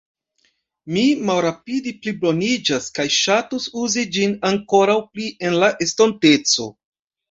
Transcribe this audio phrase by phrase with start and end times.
[0.95, 6.73] Mi malrapide pliboniĝas kaj ŝatus uzi ĝin ankoraŭ pli en la estonteco.